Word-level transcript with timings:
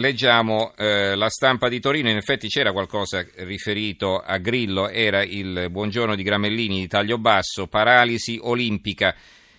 Leggiamo 0.00 0.72
eh, 0.78 1.14
la 1.14 1.28
stampa 1.28 1.68
di 1.68 1.78
Torino, 1.78 2.08
in 2.08 2.16
effetti 2.16 2.48
c'era 2.48 2.72
qualcosa 2.72 3.22
riferito 3.40 4.18
a 4.18 4.38
Grillo, 4.38 4.88
era 4.88 5.22
il 5.22 5.68
buongiorno 5.70 6.14
di 6.14 6.22
Gramellini 6.22 6.80
di 6.80 6.86
taglio 6.86 7.18
basso, 7.18 7.66
paralisi 7.66 8.38
olimpica. 8.40 9.14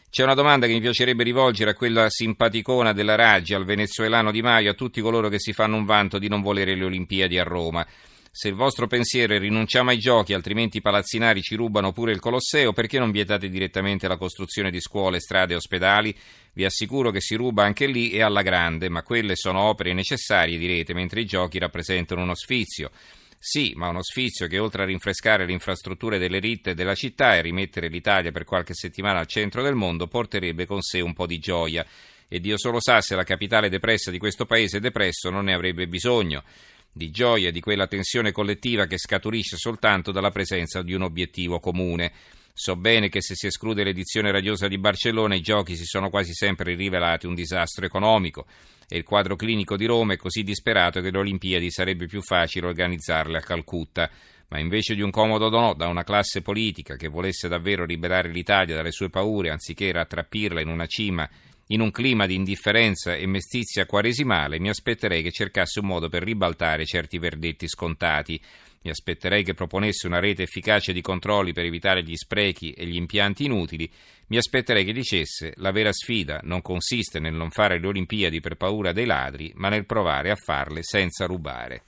C'è 0.10 0.24
una 0.24 0.34
domanda 0.34 0.66
che 0.66 0.74
mi 0.74 0.82
piacerebbe 0.82 1.22
rivolgere 1.24 1.70
a 1.70 1.76
quella 1.76 2.10
simpaticona 2.10 2.92
della 2.92 3.14
Raggi, 3.14 3.54
al 3.54 3.66
venezuelano 3.66 4.32
Di 4.32 4.42
Maio, 4.42 4.72
a 4.72 4.74
tutti 4.74 5.00
coloro 5.00 5.30
che 5.30 5.40
si 5.40 5.54
fanno 5.54 5.76
un 5.76 5.86
vanto 5.86 6.18
di 6.18 6.28
non 6.28 6.42
volere 6.42 6.74
le 6.74 6.86
Olimpiadi 6.86 7.38
a 7.38 7.44
Roma. 7.44 7.86
Se 8.34 8.48
il 8.48 8.56
vostro 8.56 8.88
pensiero 8.88 9.34
è 9.34 9.40
rinunciamo 9.40 9.90
ai 9.90 10.00
giochi, 10.00 10.34
altrimenti 10.34 10.78
i 10.78 10.82
palazzinari 10.82 11.42
ci 11.42 11.56
rubano 11.56 11.92
pure 11.92 12.14
il 12.14 12.22
Colosseo, 12.22 12.72
perché 12.72 12.98
non 12.98 13.12
vietate 13.12 13.50
direttamente 13.50 14.08
la 14.08 14.16
costruzione 14.16 14.72
di 14.72 14.80
scuole, 14.80 15.20
strade 15.20 15.52
e 15.52 15.58
ospedali? 15.58 16.16
Vi 16.54 16.64
assicuro 16.64 17.12
che 17.12 17.20
si 17.20 17.36
ruba 17.36 17.66
anche 17.66 17.88
lì 17.88 18.12
e 18.12 18.22
alla 18.22 18.42
grande, 18.42 18.88
ma 18.88 19.04
quelle 19.04 19.36
sono 19.36 19.60
opere 19.60 19.92
necessarie, 19.92 20.58
direte, 20.58 20.94
mentre 20.94 21.20
i 21.20 21.26
giochi 21.26 21.60
rappresentano 21.60 22.22
uno 22.22 22.34
sfizio. 22.34 22.92
Sì, 23.38 23.74
ma 23.76 23.90
uno 23.90 24.02
sfizio 24.02 24.48
che 24.48 24.60
oltre 24.60 24.84
a 24.84 24.86
rinfrescare 24.86 25.46
le 25.46 25.52
infrastrutture 25.52 26.18
delle 26.18 26.40
ritte 26.40 26.74
della 26.74 26.96
città 26.96 27.36
e 27.36 27.42
rimettere 27.42 27.90
l'Italia 27.90 28.32
per 28.32 28.46
qualche 28.46 28.74
settimana 28.74 29.20
al 29.20 29.28
centro 29.28 29.62
del 29.62 29.76
mondo 29.76 30.08
porterebbe 30.08 30.66
con 30.66 30.82
sé 30.82 31.02
un 31.02 31.14
po' 31.14 31.26
di 31.26 31.38
gioia. 31.38 31.86
E 32.30 32.40
Dio 32.40 32.58
solo 32.58 32.80
sa 32.80 33.02
se 33.02 33.14
la 33.14 33.26
capitale 33.26 33.68
depressa 33.68 34.10
di 34.10 34.18
questo 34.18 34.46
paese 34.46 34.80
depresso 34.80 35.30
non 35.30 35.44
ne 35.44 35.54
avrebbe 35.54 35.86
bisogno 35.86 36.44
di 36.92 37.10
gioia 37.10 37.52
di 37.52 37.62
quella 37.62 37.88
tensione 37.88 38.32
collettiva 38.32 38.86
che 38.86 38.98
scaturisce 38.98 39.58
soltanto 39.58 40.12
dalla 40.12 40.32
presenza 40.32 40.82
di 40.82 40.94
un 40.94 41.04
obiettivo 41.04 41.60
comune. 41.60 42.12
So 42.54 42.76
bene 42.76 43.10
che 43.10 43.22
se 43.22 43.34
si 43.36 43.48
esclude 43.48 43.84
l'edizione 43.84 44.32
radiosa 44.32 44.68
di 44.68 44.78
Barcellona 44.78 45.36
i 45.36 45.42
giochi 45.42 45.76
si 45.76 45.86
sono 45.86 46.10
quasi 46.10 46.34
sempre 46.34 46.76
rivelati 46.76 47.26
un 47.26 47.34
disastro 47.34 47.86
economico 47.86 48.46
e 48.88 48.98
il 48.98 49.04
quadro 49.04 49.38
clinico 49.38 49.78
di 49.78 49.86
Roma 49.86 50.14
è 50.14 50.18
così 50.18 50.44
disperato 50.44 51.00
che 51.00 51.12
le 51.12 51.18
Olimpiadi 51.18 51.72
sarebbe 51.72 52.08
più 52.08 52.22
facile 52.22 52.68
organizzarle 52.68 53.38
a 53.38 53.42
Calcutta. 53.42 54.10
Ma 54.50 54.60
invece 54.60 54.96
di 54.96 55.02
un 55.02 55.12
comodo 55.12 55.50
no 55.50 55.74
da 55.74 55.88
una 55.88 56.04
classe 56.04 56.42
politica 56.42 56.98
che 56.98 57.08
volesse 57.08 57.48
davvero 57.48 57.86
liberare 57.86 58.28
l'Italia 58.28 58.76
dalle 58.76 58.92
sue 58.92 59.10
paure 59.10 59.50
anziché 59.50 59.94
rattrappirla 59.94 60.60
in 60.60 60.68
una 60.68 60.88
cima 60.88 61.28
in 61.72 61.80
un 61.80 61.92
clima 61.92 62.26
di 62.26 62.36
indifferenza 62.36 63.16
e 63.16 63.26
mestizia 63.28 63.86
quaresimale, 63.86 64.60
mi 64.60 64.68
aspetterei 64.68 65.24
che 65.24 65.32
cercasse 65.32 65.80
un 65.80 65.86
modo 65.88 66.10
per 66.10 66.22
ribaltare 66.22 66.86
certi 66.86 67.18
verdetti 67.18 67.68
scontati. 67.68 68.40
Mi 68.82 68.90
aspetterei 68.90 69.44
che 69.44 69.54
proponesse 69.54 70.08
una 70.08 70.20
rete 70.20 70.44
efficace 70.44 70.92
di 70.92 71.02
controlli 71.02 71.54
per 71.54 71.64
evitare 71.64 72.04
gli 72.04 72.16
sprechi 72.16 72.72
e 72.72 72.86
gli 72.86 72.96
impianti 72.96 73.46
inutili. 73.46 73.90
Mi 74.28 74.38
aspetterei 74.38 74.84
che 74.84 74.92
dicesse 74.92 75.54
la 75.58 75.72
vera 75.72 75.94
sfida 75.94 76.42
non 76.44 76.62
consiste 76.62 77.20
nel 77.20 77.34
non 77.34 77.52
fare 77.52 77.80
le 77.80 77.88
Olimpiadi 77.88 78.42
per 78.42 78.56
paura 78.56 78.92
dei 78.92 79.06
ladri, 79.06 79.52
ma 79.56 79.70
nel 79.70 79.86
provare 79.86 80.30
a 80.30 80.36
farle 80.36 80.84
senza 80.84 81.26
rubare. 81.26 81.84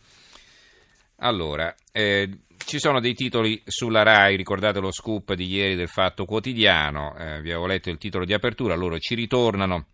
Allora, 1.17 1.73
eh, 1.91 2.29
ci 2.65 2.79
sono 2.79 2.99
dei 2.99 3.13
titoli 3.13 3.61
sulla 3.65 4.03
RAI, 4.03 4.35
ricordate 4.35 4.79
lo 4.79 4.91
scoop 4.91 5.33
di 5.33 5.47
ieri 5.47 5.75
del 5.75 5.87
Fatto 5.87 6.25
Quotidiano, 6.25 7.15
eh, 7.17 7.41
vi 7.41 7.51
avevo 7.51 7.67
letto 7.67 7.89
il 7.89 7.97
titolo 7.97 8.25
di 8.25 8.33
apertura, 8.33 8.75
loro 8.75 8.97
ci 8.99 9.15
ritornano. 9.15 9.87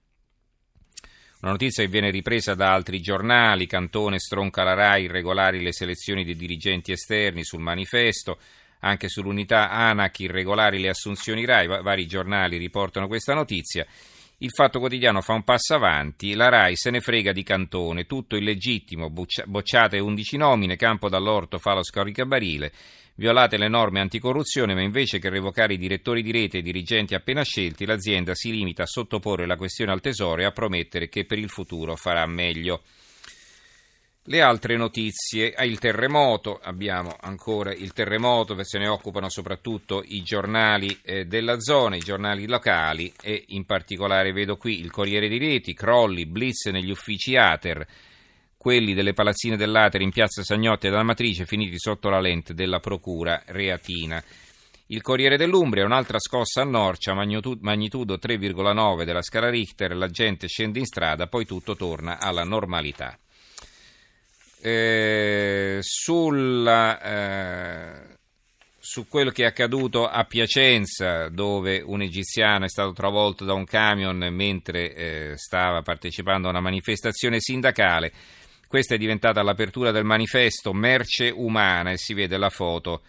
Una 1.41 1.51
notizia 1.51 1.83
che 1.83 1.89
viene 1.89 2.09
ripresa 2.09 2.53
da 2.53 2.73
altri 2.73 2.99
giornali, 2.99 3.65
Cantone 3.65 4.19
stronca 4.19 4.63
la 4.63 4.73
RAI, 4.73 5.05
irregolari 5.05 5.61
le 5.61 5.71
selezioni 5.71 6.25
dei 6.25 6.35
dirigenti 6.35 6.91
esterni 6.91 7.43
sul 7.43 7.61
manifesto, 7.61 8.39
anche 8.79 9.07
sull'unità 9.07 9.69
ANAC, 9.69 10.19
irregolari 10.19 10.79
le 10.79 10.89
assunzioni 10.89 11.45
RAI, 11.45 11.67
vari 11.81 12.05
giornali 12.07 12.57
riportano 12.57 13.07
questa 13.07 13.33
notizia. 13.33 13.85
Il 14.41 14.51
Fatto 14.51 14.79
Quotidiano 14.79 15.19
fa 15.19 15.33
un 15.33 15.43
passo 15.43 15.75
avanti, 15.75 16.33
la 16.33 16.47
RAI 16.47 16.77
se 16.77 16.91
ne 16.91 17.01
frega 17.01 17.33
di 17.33 17.43
Cantone, 17.43 18.05
tutto 18.05 18.37
illegittimo, 18.37 19.09
bocciate 19.09 19.99
11 19.99 20.37
nomine, 20.37 20.77
Campo 20.77 21.09
dall'Orto 21.09 21.57
fa 21.57 21.73
lo 21.73 21.83
scaricabarile, 21.83 22.71
violate 23.15 23.57
le 23.57 23.67
norme 23.67 23.99
anticorruzione, 23.99 24.73
ma 24.73 24.81
invece 24.81 25.19
che 25.19 25.27
revocare 25.27 25.73
i 25.73 25.77
direttori 25.77 26.21
di 26.21 26.31
rete 26.31 26.55
e 26.55 26.59
i 26.61 26.63
dirigenti 26.63 27.15
appena 27.15 27.43
scelti, 27.43 27.85
l'azienda 27.85 28.33
si 28.33 28.51
limita 28.51 28.83
a 28.83 28.85
sottoporre 28.85 29.45
la 29.45 29.57
questione 29.57 29.91
al 29.91 29.99
Tesoro 29.99 30.39
e 30.39 30.45
a 30.45 30.51
promettere 30.51 31.09
che 31.09 31.25
per 31.25 31.37
il 31.37 31.49
futuro 31.49 31.97
farà 31.97 32.25
meglio. 32.25 32.83
Le 34.29 34.41
altre 34.41 34.77
notizie, 34.77 35.55
ah, 35.55 35.65
il 35.65 35.79
terremoto, 35.79 36.59
abbiamo 36.61 37.15
ancora 37.19 37.73
il 37.73 37.93
terremoto, 37.93 38.55
se 38.63 38.77
ne 38.77 38.87
occupano 38.87 39.27
soprattutto 39.27 40.03
i 40.05 40.21
giornali 40.21 40.95
eh, 41.01 41.25
della 41.25 41.59
zona, 41.59 41.95
i 41.95 42.01
giornali 42.01 42.45
locali 42.45 43.11
e 43.23 43.45
in 43.47 43.65
particolare 43.65 44.31
vedo 44.31 44.55
qui 44.55 44.81
il 44.81 44.91
Corriere 44.91 45.29
dei 45.29 45.39
Reti, 45.39 45.73
crolli, 45.73 46.27
blitz 46.27 46.67
negli 46.67 46.91
uffici 46.91 47.37
Ater, 47.37 47.83
quelli 48.55 48.93
delle 48.93 49.13
palazzine 49.13 49.57
dell'Ater 49.57 50.01
in 50.01 50.11
piazza 50.11 50.43
Sagnotti 50.43 50.85
e 50.85 50.89
dalla 50.91 51.01
Matrice 51.01 51.47
finiti 51.47 51.79
sotto 51.79 52.09
la 52.09 52.19
lente 52.19 52.53
della 52.53 52.79
procura 52.79 53.41
reatina. 53.47 54.23
Il 54.91 55.01
Corriere 55.01 55.37
dell'Umbria, 55.37 55.85
un'altra 55.85 56.19
scossa 56.19 56.61
a 56.61 56.65
Norcia, 56.65 57.15
magnitudo 57.15 58.19
3,9 58.21 59.05
della 59.05 59.23
scala 59.23 59.49
Richter, 59.49 59.95
la 59.95 60.07
gente 60.07 60.47
scende 60.47 60.77
in 60.77 60.85
strada, 60.85 61.25
poi 61.25 61.47
tutto 61.47 61.75
torna 61.75 62.19
alla 62.19 62.43
normalità. 62.43 63.17
Eh, 64.61 65.77
sulla, 65.81 67.01
eh, 67.01 68.17
su 68.79 69.07
quello 69.07 69.29
che 69.29 69.43
è 69.43 69.45
accaduto 69.45 70.07
a 70.07 70.23
Piacenza, 70.25 71.29
dove 71.29 71.81
un 71.85 72.01
egiziano 72.01 72.65
è 72.65 72.69
stato 72.69 72.91
travolto 72.91 73.45
da 73.45 73.53
un 73.53 73.65
camion 73.65 74.17
mentre 74.31 74.93
eh, 74.93 75.33
stava 75.37 75.81
partecipando 75.81 76.47
a 76.47 76.51
una 76.51 76.59
manifestazione 76.59 77.39
sindacale. 77.39 78.11
Questa 78.67 78.95
è 78.95 78.97
diventata 78.97 79.41
l'apertura 79.41 79.91
del 79.91 80.03
manifesto 80.03 80.73
Merce 80.73 81.29
umana 81.29 81.91
e 81.91 81.97
si 81.97 82.13
vede 82.13 82.37
la 82.37 82.49
foto 82.49 83.01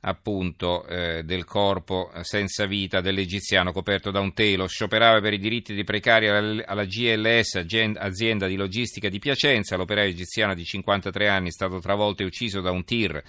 appunto 0.00 0.86
eh, 0.86 1.22
del 1.24 1.44
corpo 1.44 2.10
senza 2.22 2.66
vita 2.66 3.00
dell'egiziano 3.00 3.72
coperto 3.72 4.10
da 4.10 4.20
un 4.20 4.32
telo, 4.32 4.66
scioperava 4.66 5.20
per 5.20 5.32
i 5.32 5.38
diritti 5.38 5.74
dei 5.74 5.84
precari 5.84 6.28
alla, 6.28 6.64
alla 6.64 6.84
GLS, 6.84 7.64
azienda 7.96 8.46
di 8.46 8.56
logistica 8.56 9.08
di 9.08 9.18
Piacenza, 9.18 9.76
l'operaio 9.76 10.10
egiziano 10.10 10.54
di 10.54 10.64
53 10.64 11.28
anni 11.28 11.48
è 11.48 11.52
stato 11.52 11.80
travolto 11.80 12.22
e 12.22 12.26
ucciso 12.26 12.60
da 12.60 12.70
un 12.70 12.84
tir 12.84 13.22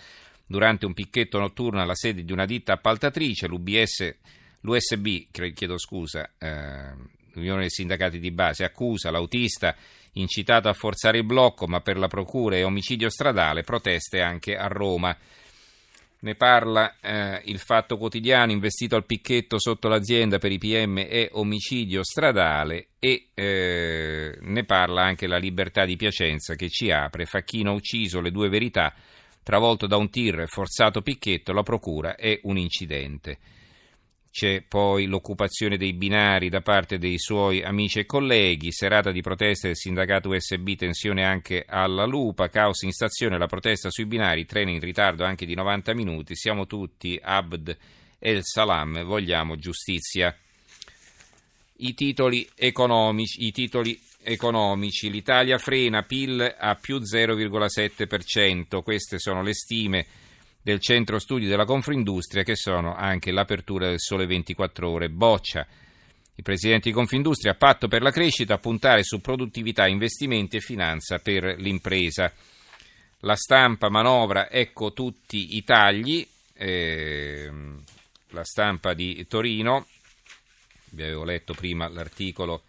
durante 0.46 0.86
un 0.86 0.94
picchetto 0.94 1.40
notturno 1.40 1.82
alla 1.82 1.96
sede 1.96 2.24
di 2.24 2.32
una 2.32 2.46
ditta 2.46 2.74
appaltatrice, 2.74 3.48
l'UBS, 3.48 4.16
l'USB, 4.62 5.28
chiedo 5.54 5.78
scusa, 5.78 6.32
eh, 6.38 6.94
l'Unione 7.34 7.62
dei 7.62 7.70
Sindacati 7.70 8.20
di 8.20 8.32
Base, 8.32 8.64
accusa 8.64 9.12
l'autista 9.12 9.76
incitato 10.14 10.68
a 10.68 10.74
forzare 10.74 11.20
il 11.20 11.24
blocco, 11.24 11.68
ma 11.68 11.82
per 11.82 11.98
la 11.98 12.08
procura 12.08 12.56
e 12.56 12.64
omicidio 12.64 13.10
stradale, 13.10 13.64
proteste 13.64 14.22
anche 14.22 14.56
a 14.56 14.68
Roma. 14.68 15.16
Ne 16.22 16.36
parla 16.36 16.98
eh, 17.00 17.42
il 17.46 17.60
Fatto 17.60 17.98
Quotidiano, 17.98 18.52
investito 18.52 18.98
al 18.98 19.06
picchetto 19.06 19.58
sotto 19.58 19.88
l'azienda 19.88 20.38
per 20.38 20.52
i 20.52 20.58
PM 20.58 20.98
e 20.98 21.30
omicidio 21.32 22.04
stradale 22.04 22.88
e 23.00 23.28
eh, 23.34 24.38
ne 24.42 24.66
parla 24.66 25.04
anche 25.04 25.28
la 25.28 25.38
Libertà 25.38 25.86
di 25.86 25.96
Piacenza 25.96 26.56
che 26.56 26.68
ci 26.68 26.92
apre, 26.92 27.26
Facchino 27.26 27.72
ucciso, 27.72 28.20
le 28.20 28.32
due 28.32 28.50
verità, 28.50 28.94
travolto 29.44 29.88
da 29.88 29.96
un 29.96 30.10
tir, 30.10 30.44
forzato 30.48 31.02
picchetto, 31.02 31.54
la 31.54 31.64
procura 31.64 32.18
è 32.18 32.38
un 32.44 32.58
incidente. 32.58 33.38
C'è 34.32 34.64
poi 34.68 35.06
l'occupazione 35.06 35.76
dei 35.76 35.94
binari 35.94 36.50
da 36.50 36.62
parte 36.62 36.98
dei 36.98 37.18
suoi 37.18 37.64
amici 37.64 38.00
e 38.00 38.06
colleghi, 38.06 38.72
serata 38.72 39.12
di 39.12 39.22
protesta 39.22 39.68
del 39.68 39.76
sindacato 39.76 40.30
USB, 40.30 40.76
tensione 40.76 41.26
anche 41.26 41.66
alla 41.68 42.06
Lupa, 42.06 42.50
caos 42.50 42.84
in 42.84 42.92
stazione, 42.92 43.38
la 43.38 43.48
protesta 43.48 43.90
sui 43.90 44.06
binari, 44.06 44.46
treni 44.46 44.74
in 44.74 44.80
ritardo 44.80 45.24
anche 45.24 45.46
di 45.46 45.56
90 45.56 45.94
minuti, 45.96 46.36
siamo 46.36 46.68
tutti 46.68 47.20
Abd 47.22 47.78
el 48.20 48.42
Salam, 48.44 49.04
vogliamo 49.04 49.58
giustizia. 49.58 50.36
I 51.78 51.94
titoli 51.94 52.48
economici, 52.56 53.46
i 53.46 53.52
titoli 53.52 54.00
economici. 54.22 55.10
l'Italia 55.10 55.58
frena 55.58 56.04
PIL 56.04 56.56
a 56.58 56.76
più 56.76 56.98
0,7%, 56.98 58.84
queste 58.84 59.18
sono 59.18 59.42
le 59.42 59.54
stime 59.54 60.06
del 60.62 60.80
centro 60.80 61.20
studi 61.20 61.48
della 61.48 61.66
Confindustria 61.66 62.44
che 62.44 62.56
sono 62.56 62.96
anche 62.96 63.32
l'apertura 63.32 63.88
del 63.88 64.00
Sole 64.00 64.26
24 64.26 64.90
Ore. 64.90 65.10
Boccia. 65.10 65.66
Il 66.36 66.44
presidente 66.44 66.90
di 66.90 66.96
Confindustria, 66.96 67.56
patto 67.56 67.88
per 67.88 68.02
la 68.02 68.12
crescita, 68.12 68.58
puntare 68.60 69.04
su 69.04 69.20
produttività, 69.20 69.88
investimenti 69.88 70.58
e 70.58 70.62
finanza 70.62 71.20
per 71.20 71.56
l'impresa. 71.58 72.32
La 73.20 73.36
stampa 73.36 73.90
manovra, 73.90 74.50
ecco 74.50 74.94
tutti 74.94 75.58
i 75.58 75.64
tagli. 75.64 76.26
Eh, 76.54 77.52
la 78.30 78.44
stampa 78.44 78.94
di 78.94 79.26
Torino, 79.28 79.86
vi 80.92 81.04
avevo 81.04 81.24
letto 81.26 81.54
prima 81.54 81.90
l'articolo 81.90 82.64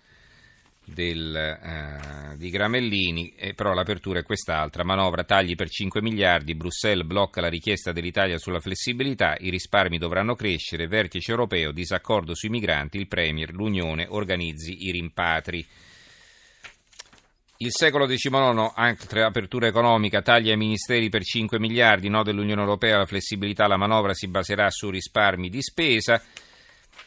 del, 0.92 1.34
eh, 1.34 2.36
di 2.36 2.50
Gramellini, 2.50 3.32
eh, 3.36 3.54
però 3.54 3.72
l'apertura 3.72 4.20
è 4.20 4.22
quest'altra, 4.22 4.84
manovra 4.84 5.24
tagli 5.24 5.54
per 5.54 5.68
5 5.68 6.02
miliardi, 6.02 6.54
Bruxelles 6.54 7.06
blocca 7.06 7.40
la 7.40 7.48
richiesta 7.48 7.92
dell'Italia 7.92 8.38
sulla 8.38 8.60
flessibilità, 8.60 9.36
i 9.38 9.50
risparmi 9.50 9.98
dovranno 9.98 10.34
crescere, 10.34 10.86
vertice 10.86 11.30
europeo, 11.30 11.72
disaccordo 11.72 12.34
sui 12.34 12.48
migranti, 12.48 12.98
il 12.98 13.08
Premier, 13.08 13.52
l'Unione 13.52 14.06
organizzi 14.08 14.86
i 14.86 14.90
rimpatri. 14.90 15.66
Il 17.62 17.72
secolo 17.72 18.06
XIX, 18.06 18.72
altra 18.74 19.26
apertura 19.26 19.66
economica, 19.66 20.22
taglia 20.22 20.52
ai 20.52 20.56
ministeri 20.56 21.10
per 21.10 21.22
5 21.22 21.58
miliardi, 21.58 22.08
no 22.08 22.22
dell'Unione 22.22 22.62
Europea, 22.62 22.96
la 22.96 23.04
flessibilità, 23.04 23.66
la 23.66 23.76
manovra 23.76 24.14
si 24.14 24.28
baserà 24.28 24.70
su 24.70 24.88
risparmi 24.88 25.50
di 25.50 25.60
spesa. 25.60 26.22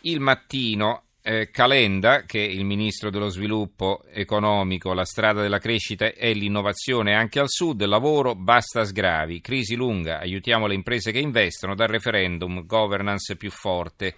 Il 0.02 0.20
mattino, 0.20 1.03
eh, 1.26 1.50
Calenda, 1.52 2.24
che 2.24 2.46
è 2.46 2.50
il 2.50 2.66
ministro 2.66 3.10
dello 3.10 3.30
sviluppo 3.30 4.04
economico, 4.12 4.94
la 4.94 5.06
strada 5.06 5.42
della 5.42 5.58
crescita 5.58 6.12
e 6.12 6.34
l'innovazione 6.34 7.16
anche 7.16 7.40
al 7.40 7.48
sud, 7.50 7.82
lavoro, 7.86 8.36
basta 8.36 8.84
sgravi, 8.84 9.40
crisi 9.40 9.76
lunga, 9.76 10.20
aiutiamo 10.20 10.68
le 10.68 10.74
imprese 10.74 11.14
che 11.14 11.20
investono, 11.20 11.76
dal 11.76 11.88
referendum, 11.88 12.66
governance 12.66 13.38
più 13.38 13.52
forte. 13.52 14.16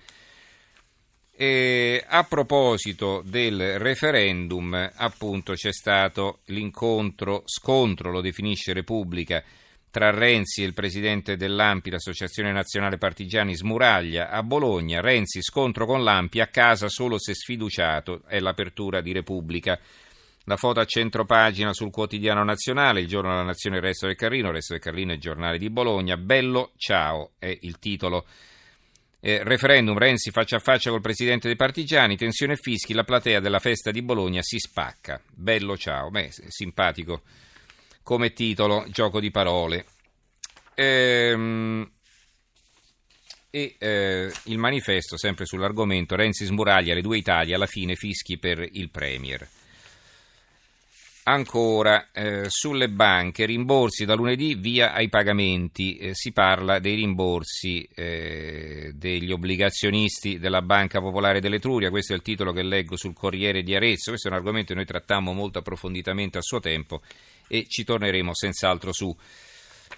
E 1.38 2.04
a 2.08 2.24
proposito 2.24 3.22
del 3.24 3.78
referendum, 3.78 4.90
appunto 4.96 5.54
c'è 5.54 5.72
stato 5.72 6.40
l'incontro, 6.46 7.44
scontro, 7.46 8.10
lo 8.10 8.22
definisce 8.22 8.74
Repubblica, 8.74 9.44
tra 9.96 10.10
Renzi 10.10 10.62
e 10.62 10.66
il 10.66 10.74
presidente 10.74 11.38
dell'AMPI, 11.38 11.92
l'Associazione 11.92 12.52
Nazionale 12.52 12.98
Partigiani 12.98 13.56
Smuraglia, 13.56 14.30
a 14.30 14.44
Bologna. 14.44 15.00
Renzi 15.00 15.42
scontro 15.42 15.86
con 15.86 16.04
l'AMPI 16.04 16.42
a 16.42 16.48
casa 16.48 16.90
solo 16.90 17.18
se 17.18 17.34
sfiduciato, 17.34 18.24
è 18.28 18.42
l'apertura 18.42 19.00
di 19.00 19.14
Repubblica. 19.14 19.80
La 20.48 20.58
foto 20.58 20.82
a 20.82 20.86
centropagina 20.86 21.72
sul 21.72 21.92
quotidiano 21.92 22.44
nazionale, 22.44 23.00
il 23.00 23.08
giorno 23.08 23.30
della 23.30 23.44
nazione, 23.44 23.80
resto 23.80 24.08
del 24.08 24.18
Carlino, 24.18 24.52
resto 24.52 24.74
del 24.74 24.82
Carlino 24.82 25.12
è 25.12 25.16
il 25.16 25.22
giornale 25.22 25.58
di 25.58 25.70
Bologna. 25.70 26.18
Bello 26.18 26.74
ciao 26.76 27.32
è 27.40 27.58
il 27.62 27.80
titolo 27.80 28.26
eh, 29.22 29.44
referendum 29.46 29.98
Renzi 29.98 30.30
faccia 30.30 30.58
a 30.58 30.60
faccia 30.60 30.90
col 30.90 31.00
presidente 31.00 31.48
dei 31.48 31.56
partigiani, 31.56 32.18
tensione 32.18 32.58
fischi, 32.58 32.94
la 32.94 33.06
platea 33.06 33.40
della 33.40 33.60
festa 33.60 33.92
di 33.92 34.02
Bologna 34.02 34.42
si 34.42 34.60
spacca. 34.60 35.22
Bello 35.34 35.78
ciao, 35.78 36.10
beh, 36.10 36.32
simpatico 36.50 37.22
come 38.06 38.34
titolo, 38.34 38.86
gioco 38.90 39.20
di 39.20 39.32
parole. 39.32 39.84
Ehm, 40.76 41.90
e 43.50 43.76
eh, 43.80 44.32
il 44.44 44.60
manifesto, 44.60 45.18
sempre 45.18 45.46
sull'argomento, 45.46 46.16
Renzi 46.16 46.46
smuraglia 46.46 46.94
le 46.94 47.02
due 47.02 47.18
Italie, 47.18 47.56
alla 47.56 47.66
fine 47.66 47.96
fischi 47.96 48.38
per 48.38 48.60
il 48.74 48.92
Premier. 48.92 49.48
Ancora 51.28 52.10
eh, 52.12 52.46
sulle 52.50 52.88
banche, 52.88 53.46
rimborsi 53.46 54.06
da 54.06 54.14
lunedì 54.14 54.54
via 54.54 54.94
ai 54.94 55.10
pagamenti. 55.10 55.98
Eh, 55.98 56.12
si 56.14 56.32
parla 56.32 56.78
dei 56.78 56.94
rimborsi 56.94 57.82
eh, 57.96 58.92
degli 58.94 59.32
obbligazionisti 59.32 60.38
della 60.38 60.62
Banca 60.62 61.02
Popolare 61.02 61.42
dell'Etruria. 61.42 61.90
Questo 61.90 62.14
è 62.14 62.16
il 62.16 62.22
titolo 62.22 62.52
che 62.52 62.62
leggo 62.62 62.96
sul 62.96 63.16
Corriere 63.16 63.64
di 63.64 63.74
Arezzo. 63.74 64.12
Questo 64.12 64.28
è 64.28 64.32
un 64.32 64.38
argomento 64.38 64.68
che 64.68 64.76
noi 64.76 64.86
trattammo 64.86 65.34
molto 65.34 65.58
approfonditamente 65.58 66.38
a 66.38 66.42
suo 66.42 66.60
tempo 66.60 67.02
e 67.48 67.66
ci 67.68 67.84
torneremo 67.84 68.36
senz'altro 68.36 68.94
su. 68.94 69.18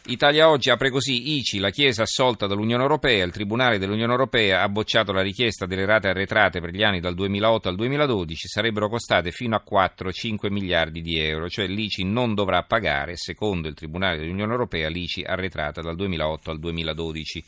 Italia 0.09 0.50
Oggi 0.50 0.69
apre 0.69 0.89
così 0.89 1.36
ICI, 1.36 1.59
la 1.59 1.69
Chiesa 1.69 2.04
assolta 2.04 2.48
dall'Unione 2.48 2.81
Europea, 2.81 3.25
il 3.25 3.33
Tribunale 3.33 3.77
dell'Unione 3.77 4.13
Europea 4.13 4.62
ha 4.62 4.69
bocciato 4.69 5.12
la 5.12 5.21
richiesta 5.21 5.65
delle 5.65 5.86
rate 5.86 6.07
arretrate 6.07 6.62
per 6.62 6.71
gli 6.71 6.81
anni 6.81 7.01
dal 7.01 7.13
2008 7.13 7.68
al 7.68 7.75
2012, 7.75 8.48
sarebbero 8.48 8.88
costate 8.88 9.31
fino 9.31 9.57
a 9.57 9.63
4-5 9.69 10.50
miliardi 10.50 11.01
di 11.01 11.19
euro, 11.19 11.50
cioè 11.50 11.68
l'ICI 11.68 12.06
non 12.06 12.36
dovrà 12.36 12.63
pagare, 12.63 13.18
secondo 13.18 13.68
il 13.68 13.74
Tribunale 13.74 14.18
dell'Unione 14.18 14.54
Europea, 14.54 14.88
l'ICI 14.88 15.24
arretrata 15.24 15.81
dal 15.81 15.98
2008 15.98 16.51
al 16.51 16.59
2012. 16.59 17.44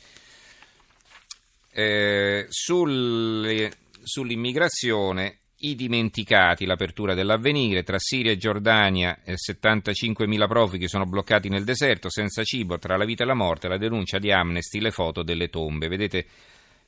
Eh, 1.71 2.45
sulle, 2.49 3.71
sull'immigrazione 4.03 5.37
i 5.61 5.75
dimenticati, 5.75 6.65
l'apertura 6.65 7.13
dell'avvenire, 7.13 7.83
tra 7.83 7.97
Siria 7.99 8.31
e 8.31 8.37
Giordania 8.37 9.17
75.000 9.25 10.47
profughi 10.47 10.87
sono 10.87 11.05
bloccati 11.05 11.49
nel 11.49 11.63
deserto 11.63 12.09
senza 12.09 12.43
cibo, 12.43 12.77
tra 12.77 12.95
la 12.95 13.05
vita 13.05 13.23
e 13.23 13.25
la 13.25 13.33
morte, 13.33 13.67
la 13.67 13.77
denuncia 13.77 14.19
di 14.19 14.31
Amnesty, 14.31 14.79
le 14.79 14.91
foto 14.91 15.21
delle 15.21 15.49
tombe. 15.49 15.89
Vedete 15.89 16.25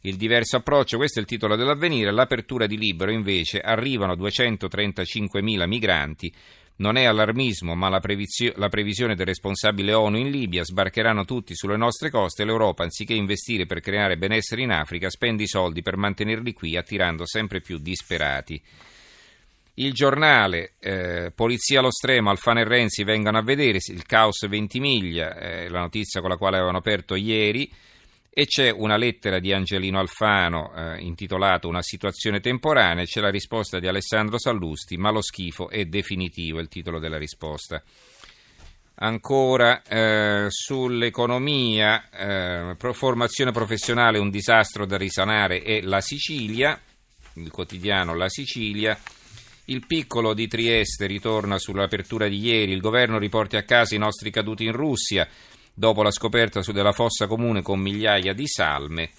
il 0.02 0.16
diverso 0.16 0.58
approccio, 0.58 0.98
questo 0.98 1.20
è 1.20 1.22
il 1.22 1.28
titolo 1.28 1.56
dell'avvenire, 1.56 2.12
l'apertura 2.12 2.66
di 2.66 2.78
libero 2.78 3.12
invece 3.12 3.60
arrivano 3.60 4.14
235.000 4.14 5.68
migranti 5.68 6.34
non 6.78 6.98
è 6.98 7.06
allarmismo, 7.06 7.76
ma 7.76 7.90
la, 7.90 8.00
previsio- 8.00 8.54
la, 8.56 8.70
previsione 8.70 9.16
del 9.16 9.28
responsabile 9.28 9.94
ONU 9.94 10.18
in 10.18 10.30
Libia, 10.30 10.64
sbarcheranno 10.64 11.26
tutti 11.26 11.56
sulle 11.56 11.78
nostre 11.78 12.10
coste 12.10 12.42
e 12.42 12.46
l'Europa, 12.46 12.84
anziché 12.84 13.14
investire 13.14 13.66
per 13.66 13.82
creare 13.82 14.18
benessere 14.18 14.62
in 14.62 14.72
Africa, 14.72 15.10
spende 15.10 15.44
i 15.44 15.48
soldi 15.48 15.82
per 15.82 15.98
mantenerli 15.98 16.54
qui, 16.54 16.76
attirando 16.78 17.26
sempre 17.26 17.62
più 17.62 17.78
disperati. 17.78 18.62
Il 19.76 19.94
giornale, 19.94 20.74
eh, 20.80 21.32
Polizia 21.34 21.80
allo 21.80 21.92
stremo, 21.92 22.30
Alfano 22.30 22.60
e 22.60 22.66
Renzi 22.66 23.04
vengono 23.04 23.38
a 23.38 23.42
vedere, 23.42 23.80
il 23.88 24.06
caos 24.06 24.48
Ventimiglia, 24.48 25.38
eh, 25.38 25.70
la 25.70 25.80
notizia 25.80 26.20
con 26.20 26.30
la 26.30 26.38
quale 26.38 26.58
avevano 26.58 26.80
aperto 26.80 27.16
ieri, 27.16 27.72
e 28.34 28.46
c'è 28.46 28.70
una 28.70 28.96
lettera 28.96 29.40
di 29.40 29.52
Angelino 29.52 30.00
Alfano 30.00 30.74
eh, 30.74 31.02
intitolata 31.02 31.68
Una 31.68 31.82
situazione 31.82 32.40
temporanea 32.40 33.04
e 33.04 33.06
c'è 33.06 33.20
la 33.20 33.30
risposta 33.30 33.78
di 33.78 33.88
Alessandro 33.88 34.40
Sallusti, 34.40 34.96
ma 34.96 35.12
lo 35.12 35.22
schifo 35.22 35.70
è 35.70 35.84
definitivo, 35.84 36.58
è 36.58 36.62
il 36.62 36.70
titolo 36.70 36.98
della 36.98 37.18
risposta. 37.18 37.84
Ancora 38.96 39.82
eh, 39.82 40.46
sull'economia, 40.50 42.10
eh, 42.10 42.76
formazione 42.94 43.52
professionale, 43.52 44.20
un 44.20 44.30
disastro 44.30 44.86
da 44.86 44.96
risanare 44.96 45.62
è 45.64 45.82
la 45.82 46.00
Sicilia, 46.00 46.80
il 47.34 47.52
quotidiano 47.52 48.16
La 48.16 48.30
Sicilia. 48.30 48.98
Il 49.66 49.86
piccolo 49.86 50.34
di 50.34 50.48
Trieste 50.48 51.06
ritorna 51.06 51.58
sull'apertura 51.58 52.28
di 52.28 52.40
ieri, 52.40 52.72
il 52.72 52.82
governo 52.82 53.18
riporti 53.18 53.58
a 53.58 53.64
casa 53.64 53.96
i 53.96 54.00
nostri 54.00 54.30
caduti 54.30 54.66
in 54.66 54.74
Russia, 54.74 55.28
dopo 55.74 56.04
la 56.04 56.12
scoperta 56.12 56.62
della 56.72 56.92
fossa 56.92 57.28
comune 57.28 57.62
con 57.62 57.80
migliaia 57.80 58.34
di 58.34 58.48
salme. 58.48 59.10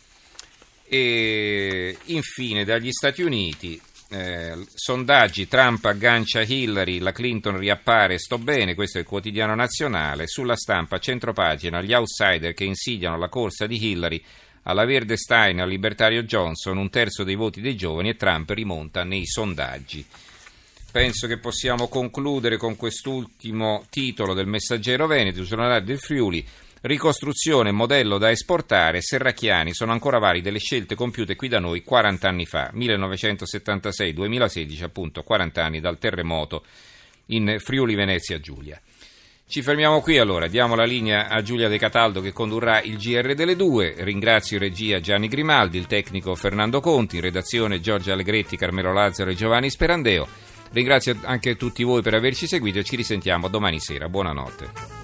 E 0.85 1.97
infine 2.07 2.65
dagli 2.65 2.93
Stati 2.93 3.23
Uniti, 3.23 3.81
eh, 4.11 4.67
sondaggi, 4.75 5.49
Trump 5.49 5.85
aggancia 5.87 6.43
Hillary, 6.43 6.99
la 6.99 7.13
Clinton 7.13 7.57
riappare, 7.57 8.19
sto 8.19 8.37
bene, 8.37 8.75
questo 8.75 8.99
è 8.99 9.01
il 9.01 9.07
quotidiano 9.07 9.55
nazionale, 9.55 10.27
sulla 10.27 10.57
stampa 10.57 10.99
centropagina 10.99 11.81
gli 11.81 11.95
outsider 11.95 12.53
che 12.53 12.65
insidiano 12.65 13.17
la 13.17 13.29
corsa 13.29 13.67
di 13.67 13.83
Hillary 13.83 14.23
alla 14.65 14.85
Verde 14.85 15.17
Stein 15.17 15.61
al 15.61 15.69
libertario 15.69 16.23
Johnson, 16.25 16.77
un 16.77 16.91
terzo 16.91 17.25
dei 17.25 17.35
voti 17.35 17.61
dei 17.61 17.75
giovani 17.75 18.11
e 18.11 18.17
Trump 18.17 18.51
rimonta 18.51 19.03
nei 19.03 19.27
sondaggi. 19.27 20.05
Penso 20.93 21.27
che 21.27 21.39
possiamo 21.39 21.89
concludere 21.89 22.59
con 22.59 22.77
quest'ultimo 22.77 23.87
titolo 23.89 24.35
del 24.35 24.47
Messaggero 24.47 25.07
Veneto, 25.07 25.43
giornale 25.43 25.83
del 25.83 25.99
Friuli. 25.99 26.47
Ricostruzione, 26.83 27.73
modello 27.73 28.19
da 28.19 28.31
esportare, 28.31 29.01
serracchiani 29.01 29.73
sono 29.73 29.93
ancora 29.93 30.19
vari 30.19 30.43
delle 30.43 30.59
scelte 30.59 30.95
compiute 30.95 31.35
qui 31.35 31.49
da 31.49 31.61
noi 31.61 31.83
40 31.83 32.29
anni 32.29 32.45
fa, 32.45 32.71
1976-2016, 32.75 34.83
appunto 34.83 35.23
40 35.23 35.65
anni 35.65 35.81
dal 35.81 35.97
terremoto 35.97 36.63
in 37.29 37.57
Friuli 37.59 37.95
Venezia 37.95 38.39
Giulia. 38.39 38.79
Ci 39.47 39.63
fermiamo 39.63 40.03
qui 40.03 40.19
allora, 40.19 40.47
diamo 40.47 40.75
la 40.75 40.85
linea 40.85 41.29
a 41.29 41.41
Giulia 41.41 41.69
De 41.69 41.79
Cataldo 41.79 42.21
che 42.21 42.33
condurrà 42.33 42.83
il 42.83 42.99
GR 42.99 43.33
delle 43.33 43.57
due. 43.57 43.95
Ringrazio 43.97 44.59
in 44.59 44.63
regia 44.63 45.01
Gianni 45.01 45.29
Grimaldi, 45.29 45.79
il 45.79 45.87
tecnico 45.87 46.35
Fernando 46.35 46.81
Conti, 46.81 47.17
in 47.17 47.23
redazione 47.23 47.81
Giorgio 47.81 48.13
Allegretti, 48.13 48.59
Carmelo 48.59 48.93
Lazzaro 48.93 49.31
e 49.31 49.35
Giovanni 49.35 49.71
Sperandeo. 49.71 50.51
Ringrazio 50.73 51.19
anche 51.23 51.57
tutti 51.57 51.83
voi 51.85 52.03
per 52.03 52.15
averci 52.15 52.47
seguito 52.47 52.79
e 52.79 52.85
ci 52.85 52.97
risentiamo 52.97 53.49
domani 53.49 53.79
sera. 53.79 54.09
Buonanotte. 54.09 55.02